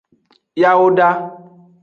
[0.61, 1.07] Yawoda.